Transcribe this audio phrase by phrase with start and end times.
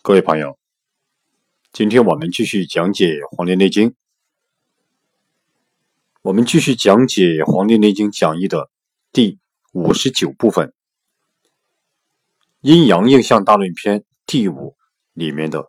[0.00, 0.58] 各位朋友，
[1.72, 3.06] 今天我们继续讲解
[3.36, 3.90] 《黄帝内经》，
[6.22, 8.70] 我们继续讲解《黄帝内经讲义》的
[9.12, 9.38] 第
[9.72, 10.72] 五十九部分——
[12.62, 14.76] 阴阳应象大论篇第五
[15.12, 15.68] 里面的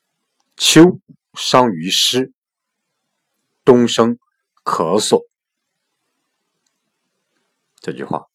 [0.56, 1.00] “秋
[1.34, 2.32] 伤于湿，
[3.64, 4.18] 冬生
[4.62, 5.26] 咳嗽”
[7.80, 8.26] 这句话。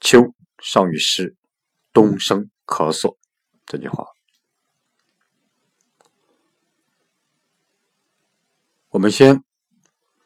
[0.00, 1.36] 秋伤于湿，
[1.92, 3.16] 冬生咳嗽。
[3.66, 4.06] 这句话，
[8.90, 9.42] 我们先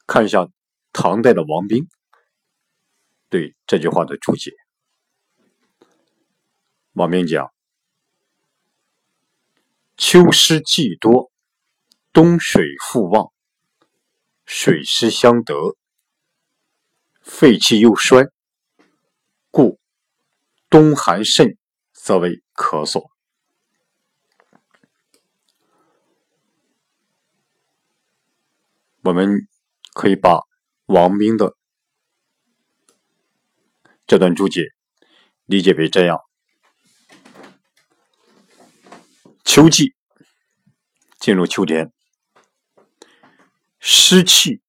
[0.07, 0.47] 看一下
[0.93, 1.89] 唐代的王冰
[3.31, 4.53] 对这句话的注解。
[6.93, 7.51] 王冰讲
[9.97, 11.33] ：“秋湿既多，
[12.12, 13.33] 冬水复旺，
[14.45, 15.55] 水湿相得，
[17.23, 18.31] 肺气又衰，
[19.51, 19.81] 故
[20.69, 21.57] 冬寒甚，
[21.95, 23.09] 则为咳嗽。”
[29.11, 29.48] 我们
[29.92, 30.39] 可以把
[30.86, 31.56] 王冰的
[34.06, 34.69] 这段注解
[35.47, 36.20] 理解为这样：
[39.42, 39.97] 秋季
[41.19, 41.92] 进入秋天，
[43.80, 44.62] 湿气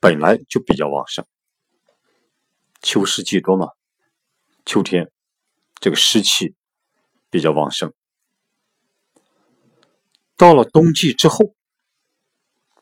[0.00, 1.26] 本来就比较旺盛，
[2.80, 3.68] 秋湿气多嘛，
[4.64, 5.12] 秋天
[5.80, 6.54] 这个湿气
[7.28, 7.92] 比较旺盛。
[10.34, 11.54] 到了冬季之后。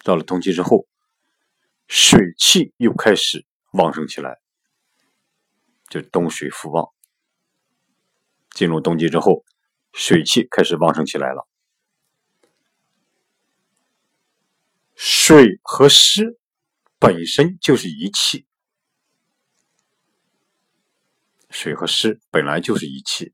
[0.05, 0.87] 到了冬季之后，
[1.87, 4.41] 水气又开始旺盛起来，
[5.89, 6.89] 就冬水复旺。
[8.51, 9.45] 进入冬季之后，
[9.93, 11.49] 水气开始旺盛起来了。
[14.95, 16.39] 水和湿
[16.99, 18.47] 本身就是一气，
[21.51, 23.33] 水和湿本来就是一气，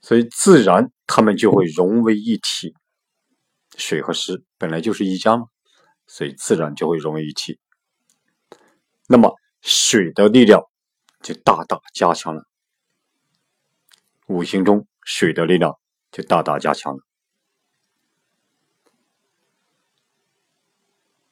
[0.00, 2.74] 所以自然它们就会融为一体。
[3.76, 5.48] 水和湿本来就是一家嘛，
[6.06, 7.58] 所以自然就会融为一体。
[9.06, 10.62] 那么水的力量
[11.22, 12.46] 就大大加强了，
[14.26, 15.78] 五行中水的力量
[16.10, 17.00] 就大大加强了。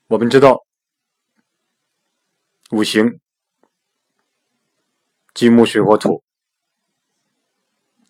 [0.09, 0.65] 我们知道，
[2.71, 3.19] 五行
[5.33, 6.23] 金木水火土，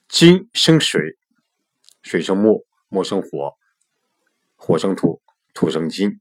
[0.08, 1.16] 金生水，
[2.02, 3.56] 水生木，木生火。
[4.64, 5.20] 火生土，
[5.54, 6.20] 土生金。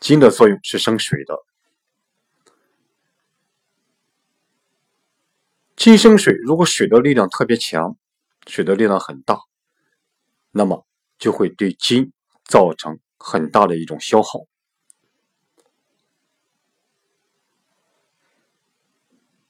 [0.00, 1.44] 金的作用是生水的。
[5.76, 7.98] 金生水，如果水的力量特别强，
[8.46, 9.40] 水的力量很大，
[10.52, 10.86] 那么
[11.18, 12.14] 就会对金
[12.46, 14.46] 造成很大的一种消耗。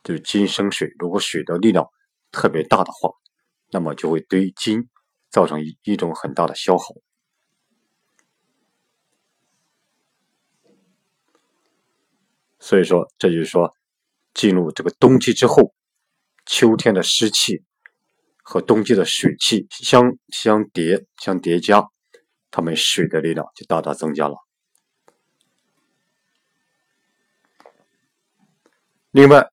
[0.02, 1.88] 就是金生水，如果水的力量
[2.32, 3.12] 特别大的话，
[3.70, 4.88] 那么就会对金
[5.30, 6.86] 造成一一种很大的消耗。
[12.66, 13.72] 所以说，这就是说，
[14.34, 15.72] 进入这个冬季之后，
[16.46, 17.62] 秋天的湿气
[18.42, 21.84] 和冬季的水气相相叠相叠加，
[22.50, 24.34] 它们水的力量就大大增加了。
[29.12, 29.48] 另外，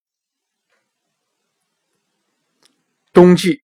[3.12, 3.62] 冬季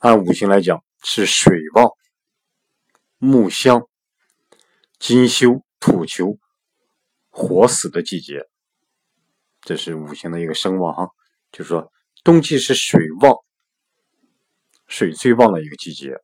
[0.00, 1.88] 按五行来讲是水旺、
[3.16, 3.88] 木香、
[4.98, 6.38] 金休、土求。
[7.38, 8.48] 火死的季节，
[9.60, 11.08] 这是五行的一个声望哈，
[11.52, 11.92] 就是说
[12.24, 13.36] 冬季是水旺、
[14.88, 16.16] 水最旺的一个季节，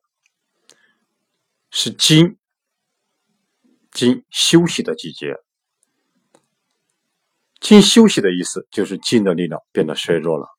[1.71, 2.37] 是金
[3.93, 5.37] 金休息的季节。
[7.61, 10.49] 金休息的意思就是金的力量变得衰弱了。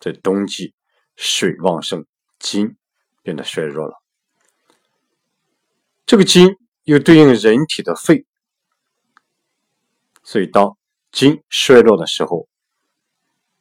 [0.00, 0.74] 在冬季，
[1.16, 2.06] 水旺盛，
[2.38, 2.78] 金
[3.22, 4.02] 变得衰弱了。
[6.06, 6.56] 这个金。
[6.90, 8.26] 又对应人体的肺，
[10.24, 10.76] 所以当
[11.12, 12.48] 筋衰弱的时候，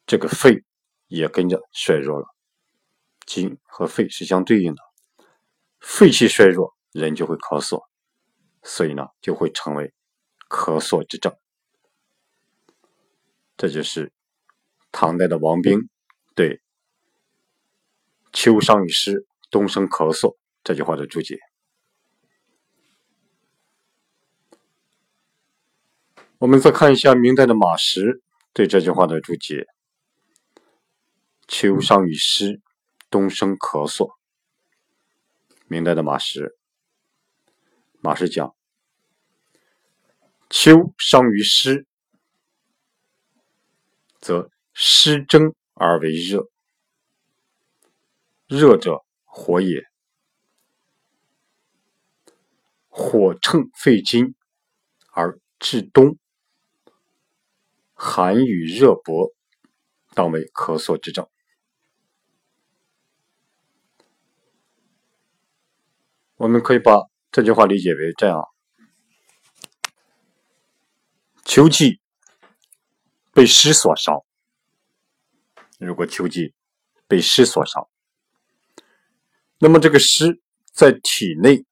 [0.08, 0.64] 这个肺
[1.06, 2.26] 也跟着衰弱了。
[3.28, 4.82] 筋和肺是相对应的，
[5.80, 7.84] 肺气衰弱，人就会咳嗽，
[8.64, 9.94] 所以呢，就会成为
[10.50, 11.32] 咳嗽之症。
[13.58, 14.12] 这就是
[14.92, 15.88] 唐代的王冰
[16.34, 16.64] 对
[18.34, 20.36] “秋伤于湿，冬生咳嗽”
[20.66, 21.38] 这句话的注解。
[26.40, 28.22] 我们再看一下明代的马识
[28.54, 29.68] 对这句话的注解
[31.50, 32.62] ：“秋伤于湿，
[33.10, 34.14] 冬生咳嗽。”
[35.68, 36.58] 明代的马识，
[38.00, 38.56] 马识讲
[40.50, 41.86] ：“秋伤于湿，
[44.22, 46.50] 则湿蒸而为热，
[48.48, 49.84] 热者火也。
[52.88, 54.36] 火乘肺经
[55.12, 56.18] 而至冬，
[58.02, 59.34] 寒与热搏，
[60.14, 61.30] 当为咳嗽之症。
[66.38, 68.42] 我们可以把这句话理解为这样：
[71.44, 72.00] 秋季
[73.34, 74.24] 被湿所伤，
[75.78, 76.54] 如果秋季
[77.06, 77.90] 被湿所伤，
[79.58, 80.42] 那么这个湿
[80.72, 81.66] 在体内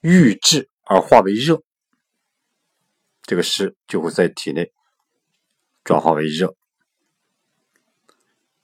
[0.00, 1.62] 郁滞而化为热，
[3.28, 4.72] 这个湿就会在体内
[5.84, 6.56] 转化为热。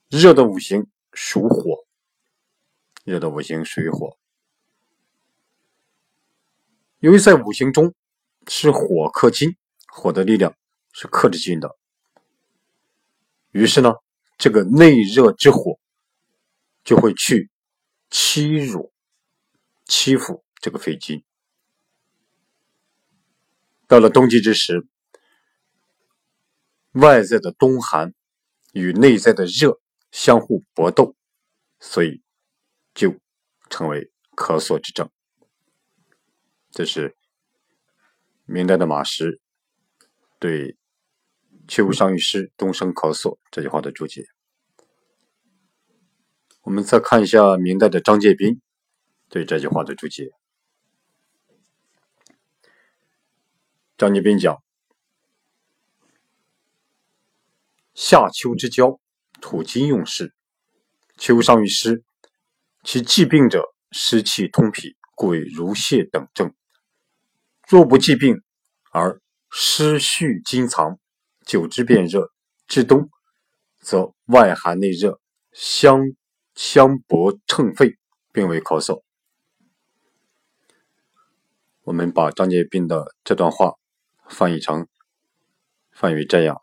[0.09, 1.85] 热的五行属火，
[3.03, 4.17] 热的五行属于火。
[6.97, 7.93] 由于在五行中
[8.47, 10.55] 是火克金，火的力量
[10.93, 11.77] 是克制金的，
[13.51, 13.93] 于是呢，
[14.35, 15.79] 这个内热之火
[16.83, 17.51] 就会去
[18.09, 18.91] 欺辱、
[19.85, 21.23] 欺负这个肺经。
[23.87, 24.87] 到了冬季之时，
[26.93, 28.13] 外在的冬寒
[28.73, 29.79] 与内在的热
[30.11, 31.15] 相互搏斗，
[31.79, 32.23] 所以
[32.93, 33.19] 就
[33.69, 35.09] 成为咳嗽之症。
[36.71, 37.15] 这是
[38.45, 39.39] 明代的马识
[40.39, 40.77] 对
[41.67, 44.25] “秋伤于湿，冬生咳嗽”这句话的注解。
[46.63, 48.59] 我们再看一下明代的张介宾
[49.29, 50.31] 对这句话的注解。
[53.97, 54.61] 张介宾讲
[57.95, 58.99] ：“夏秋之交，
[59.39, 60.33] 土金用事，
[61.17, 62.03] 秋伤于湿，
[62.83, 66.53] 其疾病者湿气通脾，故为如泻等症。”
[67.69, 68.41] 若不疾病，
[68.91, 70.99] 而湿蓄金藏，
[71.45, 72.33] 久之变热，
[72.67, 73.09] 至冬，
[73.79, 75.21] 则外寒内热
[75.53, 76.01] 相
[76.53, 77.97] 相搏乘肺，
[78.33, 79.03] 并为咳嗽。
[81.83, 83.75] 我们把张介宾的这段话
[84.29, 84.87] 翻译成
[85.91, 86.61] 翻译这样：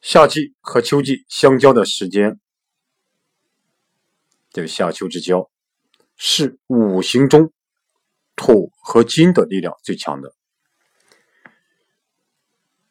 [0.00, 2.38] 夏季和秋季相交的时间，
[4.50, 5.50] 就夏秋之交。
[6.24, 7.52] 是五行中
[8.36, 10.32] 土和金的力量最强的。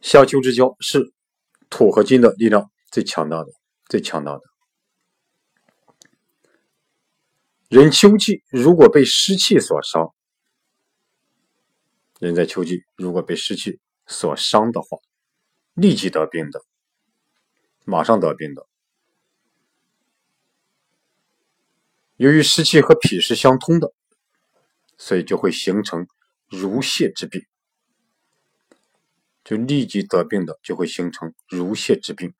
[0.01, 1.13] 夏秋之交是
[1.69, 3.53] 土和金的力量最强大的、
[3.87, 4.41] 最强大的。
[7.69, 10.13] 人秋季如果被湿气所伤，
[12.21, 14.99] 人在秋季如果被湿气所伤的话，
[15.73, 16.63] 立即得病的，
[17.83, 18.67] 马上得病的。
[22.17, 23.91] 由于湿气和脾是相通的，
[24.99, 26.07] 所以就会形成
[26.47, 27.43] 如泻之病，
[29.43, 32.35] 就立即得病的就会形成如泻之病。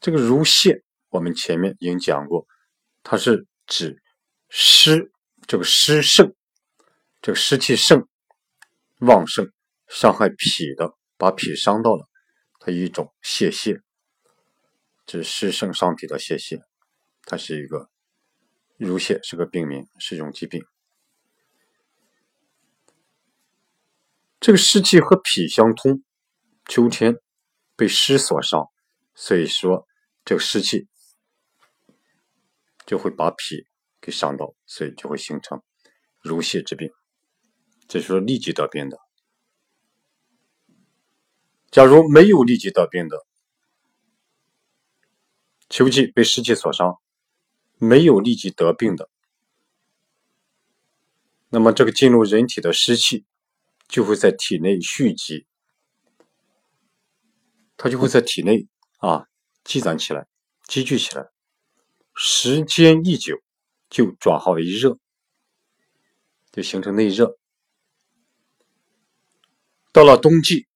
[0.00, 2.48] 这个如泻，我们前面已经讲过，
[3.04, 4.02] 它是指
[4.48, 5.12] 湿
[5.46, 6.34] 这个湿盛，
[7.24, 8.06] 这个湿气盛
[8.98, 9.50] 旺盛，
[9.88, 12.06] 伤害脾的，把脾伤到了，
[12.60, 13.80] 它一种泄泻，
[15.06, 16.60] 这是湿盛伤脾的泄泻。
[17.22, 17.88] 它是一个
[18.76, 20.62] 乳泻，是个病名，是一种疾病。
[24.38, 26.04] 这个湿气和脾相通，
[26.66, 27.16] 秋天
[27.74, 28.66] 被湿所伤，
[29.14, 29.86] 所以说
[30.26, 30.88] 这个湿气
[32.84, 33.66] 就会把脾
[34.02, 35.62] 给伤到，所以就会形成
[36.20, 36.90] 乳泻之病。
[37.94, 38.98] 这是说立即得病的。
[41.70, 43.24] 假如没有立即得病的，
[45.68, 46.98] 秋季被湿气所伤。
[47.78, 49.08] 没有立即得病的，
[51.50, 53.24] 那么这个进入人体的湿气
[53.86, 55.46] 就会在体内蓄积，
[57.76, 58.66] 它就会在体内
[58.98, 59.28] 啊
[59.62, 60.26] 积攒起来、
[60.64, 61.28] 积聚起来，
[62.12, 63.40] 时间一久
[63.88, 64.98] 就转化为热，
[66.50, 67.38] 就形成内热。
[69.94, 70.66] 到了冬季，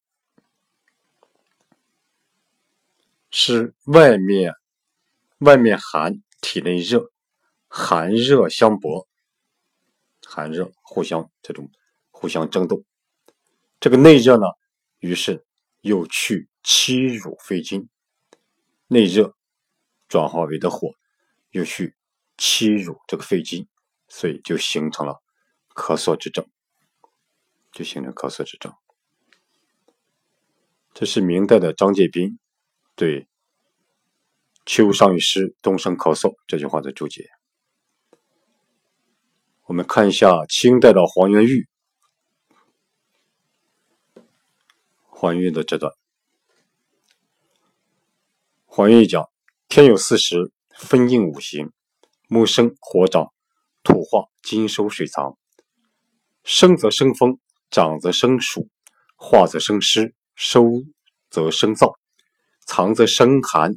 [3.33, 4.55] 是外面
[5.39, 6.23] 外面寒。
[6.41, 7.11] 体内热，
[7.67, 9.09] 寒热相搏，
[10.25, 11.69] 寒热互相这种
[12.13, 12.85] 互相争斗。
[13.81, 14.47] 这个内热呢，
[15.01, 15.45] 于是
[15.81, 17.89] 又去欺辱肺经，
[18.87, 19.35] 内热
[20.07, 20.93] 转化为的火，
[21.51, 21.97] 又去
[22.37, 23.67] 欺辱这个肺经，
[24.07, 25.21] 所以就形成了
[25.75, 26.49] 咳嗽之症，
[27.73, 28.73] 就形成咳嗽之症。
[30.99, 32.41] 这是明代的张介宾
[32.97, 33.29] 对。
[34.67, 37.29] 秋伤于湿，冬生咳嗽这句话的注解。
[39.67, 41.69] 我们看一下清代的黄元玉
[45.07, 45.93] 还原的这段。
[48.67, 49.31] 还原一讲：
[49.69, 51.71] 天有四时，分应五行，
[52.27, 53.33] 木生火长，
[53.85, 55.39] 土化金收水藏。
[56.43, 57.39] 生则生风，
[57.71, 58.69] 长则生暑，
[59.15, 60.85] 化则生湿，收
[61.31, 61.97] 则生燥，
[62.65, 63.75] 藏则生寒。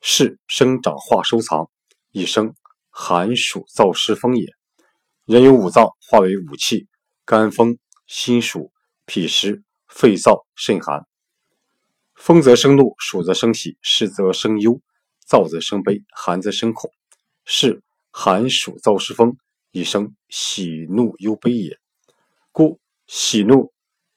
[0.00, 1.68] 是生长化收藏，
[2.12, 2.54] 一生
[2.90, 4.46] 寒暑燥湿风也。
[5.24, 6.86] 人有五脏，化为五气：
[7.24, 7.76] 肝、风、
[8.06, 8.70] 心、暑、
[9.04, 11.04] 脾、湿、肺、燥、肾、寒。
[12.14, 14.80] 风则生怒，暑则生喜，湿则生忧，
[15.28, 16.92] 燥则生悲，寒则生恐。
[17.44, 19.36] 是寒暑燥湿风，
[19.72, 21.80] 一生喜怒忧悲也。
[22.52, 22.78] 故
[23.08, 23.72] 喜怒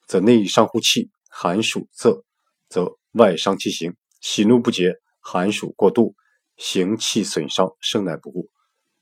[0.05, 1.09] 则内伤乎气，
[1.39, 2.23] 寒暑则
[2.67, 3.95] 则外伤其形。
[4.21, 4.95] 喜怒不节。
[5.19, 6.15] 寒暑过度，
[6.55, 8.49] 行气损伤，生乃不顾，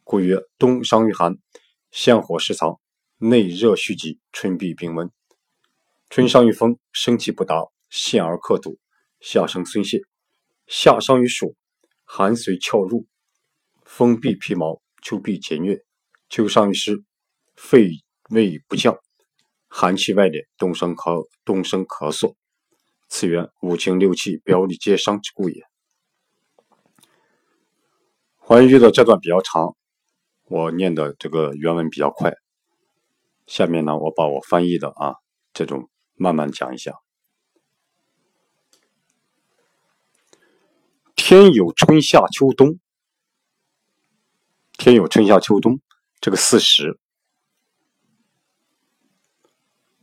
[0.03, 1.37] 故曰：冬伤于寒，
[1.91, 2.81] 相火失藏，
[3.19, 5.07] 内热蓄积，春必病温；
[6.09, 7.55] 春伤于风，生气不达，
[7.89, 8.77] 陷而克土，
[9.21, 9.99] 夏生孙泄；
[10.67, 11.55] 夏伤于暑，
[12.03, 13.07] 寒随窍入，
[13.85, 15.79] 风必皮毛，秋必结疟；
[16.27, 17.01] 秋伤于湿，
[17.55, 17.91] 肺
[18.29, 18.99] 胃不降，
[19.77, 22.35] 寒气外敛，冬生咳，冬生咳嗽。
[23.09, 25.65] 此曰五情六气表里皆伤之故也。
[28.37, 29.75] 还原的这段比较长，
[30.45, 32.35] 我念的这个原文比较快。
[33.47, 35.15] 下面呢，我把我翻译的啊
[35.51, 36.93] 这种慢慢讲一下。
[41.17, 42.79] 天有春夏秋冬，
[44.77, 45.81] 天有春夏秋冬
[46.21, 46.97] 这个四时，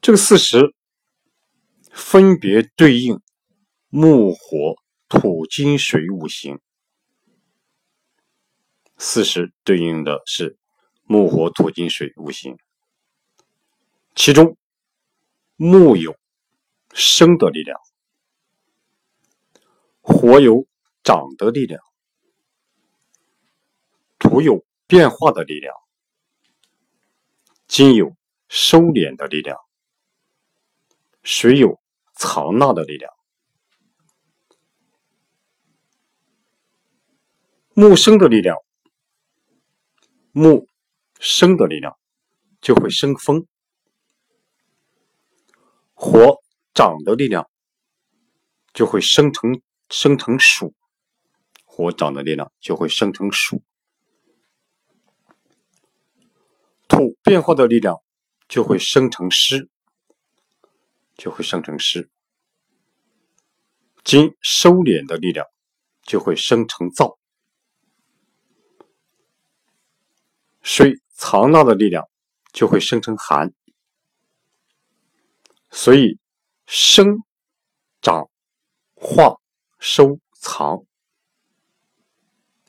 [0.03, 0.75] 这个四时
[1.93, 3.21] 分别对应
[3.89, 4.75] 木、火、
[5.09, 6.59] 土、金、水五行。
[8.99, 10.59] 四时对应的是
[11.05, 12.59] 木、火、土、金、水五行，
[14.17, 14.57] 其中
[15.55, 16.17] 木有
[16.93, 17.79] 生的力量，
[20.01, 20.67] 火有
[21.05, 21.81] 长的力量，
[24.19, 25.73] 土有变化的力量，
[27.69, 28.17] 金有
[28.49, 29.59] 收敛的力量，
[31.23, 31.81] 水有
[32.15, 33.13] 藏纳的力量。
[37.75, 38.57] 木生的力量。
[40.35, 40.67] 木
[41.21, 41.99] 生的力量
[42.63, 43.47] 就会生风，
[45.93, 47.51] 火长的力量
[48.73, 49.61] 就会生成
[49.91, 50.75] 生成暑，
[51.67, 53.63] 火长的力量就会生成暑，
[56.89, 57.99] 土变化的力量
[58.49, 59.69] 就会生成湿，
[61.17, 62.11] 就会生成湿，
[64.05, 65.47] 金收敛的力量
[66.03, 67.17] 就会生成燥。
[70.63, 72.09] 水藏纳的力量
[72.53, 73.53] 就会生成寒，
[75.71, 76.19] 所以
[76.67, 77.17] 生
[78.01, 78.31] 长
[78.95, 79.37] 化
[79.79, 80.85] 收藏，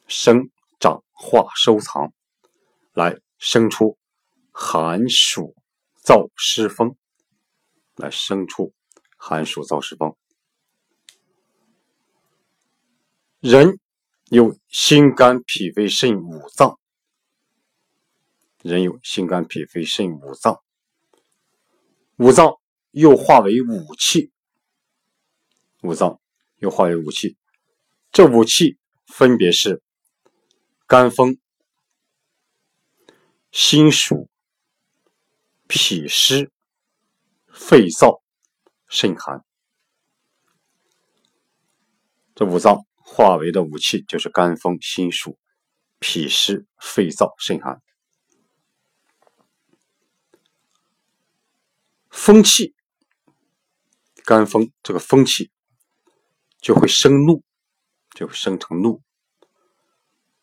[0.08, 2.14] 生长化收藏，
[2.94, 3.98] 来生出
[4.52, 5.56] 寒暑
[6.04, 6.98] 燥湿风，
[7.96, 8.74] 来生出
[9.18, 10.16] 寒暑燥湿风。
[13.40, 13.80] 人
[14.30, 16.80] 有心肝脾肺肾五脏。
[18.62, 20.64] 人有心肝脾肺肾五脏，
[22.16, 24.32] 五脏又化为五气，
[25.82, 26.22] 五脏
[26.60, 27.36] 又化为五气，
[28.14, 29.84] 这五气分别是
[30.88, 31.38] 肝风、
[33.52, 34.30] 心暑、
[35.68, 36.50] 脾湿、
[37.54, 38.22] 肺燥、
[38.88, 39.46] 肾寒。
[42.36, 45.38] 这五脏化为的五气就是肝风、心暑、
[46.00, 47.82] 脾湿、肺燥、肾寒。
[52.10, 52.74] 风气，
[54.26, 55.52] 肝风，这个风气
[56.60, 57.44] 就会生怒，
[58.12, 59.02] 就会生成怒；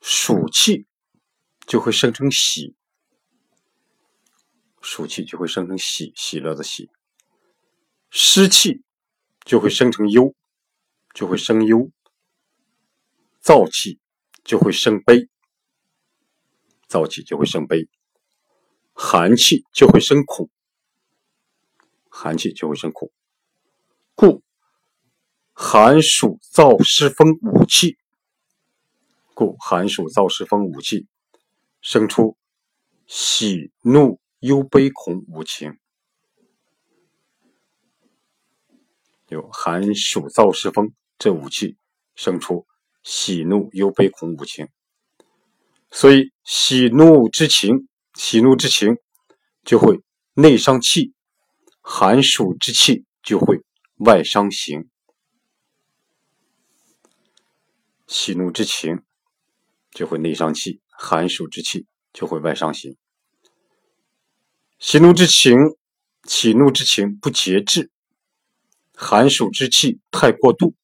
[0.00, 0.87] 暑气
[1.67, 2.76] 就会生成喜，
[4.81, 6.90] 暑气就会生成喜，喜乐的喜；
[8.11, 8.83] 湿气
[9.45, 10.35] 就会生成忧，
[11.14, 11.90] 就会生忧；
[13.43, 14.00] 燥气
[14.45, 15.29] 就会生悲，
[16.88, 17.88] 燥气就会生悲；
[18.93, 20.50] 寒气就会生恐。
[22.12, 23.12] 寒气就会生恐，
[24.17, 24.43] 故
[25.52, 27.97] 寒暑燥湿风五气，
[29.33, 31.07] 故寒暑燥湿风五气
[31.81, 32.37] 生出
[33.07, 35.79] 喜怒忧悲恐五情，
[39.30, 41.76] 有寒暑燥湿风这五气
[42.16, 42.66] 生出
[43.04, 44.66] 喜怒忧悲恐五情，
[45.90, 48.96] 所以喜怒之情，喜怒之情
[49.64, 50.02] 就会
[50.34, 51.14] 内伤气。
[51.80, 53.62] 寒暑之气就会
[53.99, 54.88] 外伤形。
[58.08, 59.02] 喜怒之情
[59.92, 62.96] 就会内伤气，寒暑之气就会外伤形。
[64.78, 65.56] 喜怒之情，
[66.25, 67.90] 喜怒之情不节制，
[69.02, 70.75] 寒暑之气太过度，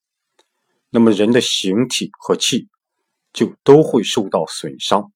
[0.88, 2.66] 那么人的形体和气
[3.30, 5.12] 就都会受到损伤，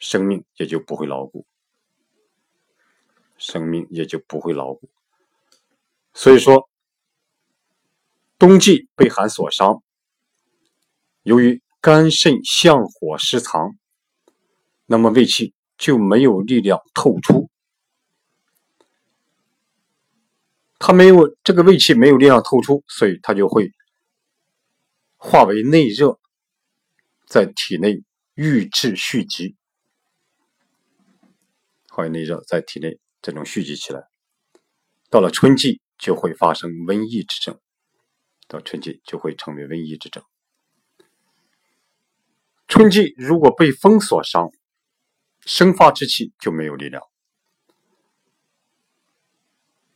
[0.00, 1.46] 生命也就不会牢固，
[3.38, 4.90] 生命也就不会牢固。
[6.12, 6.68] 所以说，
[8.36, 9.84] 冬季被寒所伤，
[11.22, 13.78] 由于肝肾相火失藏，
[14.86, 17.49] 那么胃气就没有力量透出。
[20.82, 23.70] 它没有这个胃气没有力量透出，所以它就会
[25.18, 26.18] 化为内热，
[27.26, 28.02] 在体内
[28.34, 29.56] 郁滞蓄积，
[31.90, 34.04] 化为内热在体内这种蓄积起来。
[35.10, 37.60] 到了春季就会发生瘟疫之症，
[38.48, 40.24] 到春季就会成为瘟疫之症。
[42.68, 44.50] 春季如果被风所伤，
[45.44, 47.02] 生发之气就没有力量。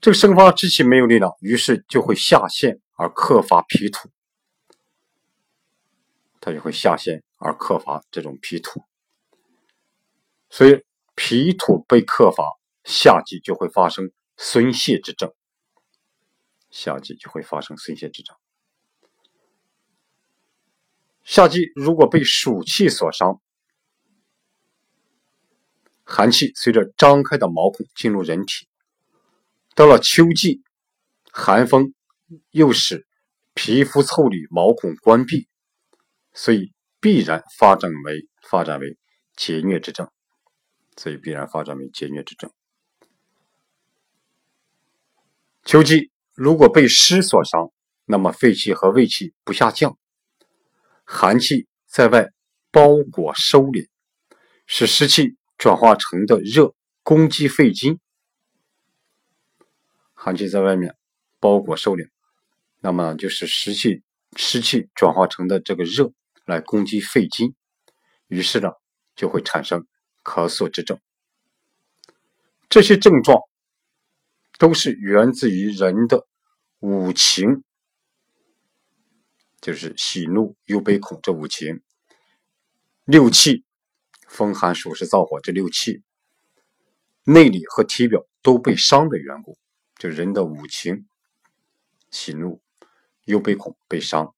[0.05, 4.11] 这个生发之气没有力量，于是就会下陷而克伐脾土，
[6.43, 8.83] 它就会下陷而克伐这种脾土，
[10.51, 10.85] 所以
[11.15, 12.45] 脾土被克伐，
[12.85, 15.33] 夏季就会发生孙泄之症，
[16.69, 18.37] 夏季就会发生孙泄之症。
[21.23, 23.41] 夏季如果被暑气所伤，
[26.05, 28.69] 寒气随着张开的毛孔进入人体。
[29.75, 30.63] 到了秋季，
[31.33, 31.95] 寒风
[32.53, 33.09] 又使
[33.55, 35.49] 皮肤腠理毛孔关闭，
[36.33, 38.97] 所以必然发展为发展为
[39.37, 40.09] 结疟之症，
[40.97, 42.53] 所以必然发展为结疟之症。
[45.65, 47.73] 秋季如果被湿所伤，
[48.05, 49.99] 那么肺气和胃气不下降，
[51.03, 52.31] 寒气在外
[52.71, 53.89] 包裹收敛，
[54.67, 57.99] 使湿气转化成的热攻击肺经。
[60.25, 60.97] 寒气在外面
[61.39, 62.09] 包裹收敛，
[62.81, 64.03] 那么就是湿气
[64.37, 66.15] 湿气转化成的这个热
[66.47, 67.55] 来攻击肺经，
[68.29, 68.71] 于是呢
[69.15, 69.87] 就会产生
[70.23, 70.99] 咳嗽之症。
[72.71, 73.39] 这些症状
[74.59, 76.27] 都是源自于人的
[76.79, 77.63] 五情，
[79.61, 81.83] 就是喜怒忧悲恐这五情，
[83.05, 83.63] 六气
[84.27, 86.03] 风寒暑湿燥火这六气
[87.25, 89.59] 内里和体表都被伤的缘故。
[89.97, 91.07] 就人的五情，
[92.11, 92.63] 喜怒、
[93.25, 94.35] 忧悲恐悲伤，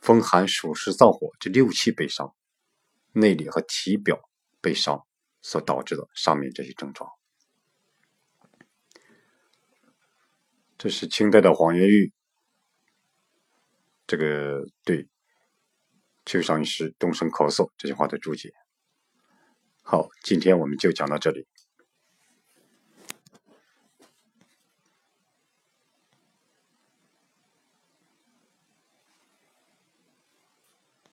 [0.00, 2.34] 风寒暑湿燥火这六气被伤，
[3.12, 5.06] 内里和体表被伤
[5.42, 7.10] 所导致的上面这些症状。
[10.78, 12.12] 这是清代的黄元玉，
[14.06, 15.08] 这个对
[16.24, 18.52] “秋伤一湿，冬生咳嗽”这句话的注解。
[19.82, 21.46] 好，今天我们就讲到这里。